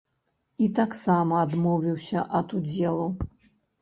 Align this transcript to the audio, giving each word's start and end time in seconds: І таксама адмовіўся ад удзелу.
І 0.65 0.69
таксама 0.79 1.35
адмовіўся 1.47 2.25
ад 2.41 2.47
удзелу. 2.61 3.07